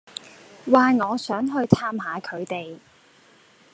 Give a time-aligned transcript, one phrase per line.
[0.65, 2.79] 話我想去探吓佢哋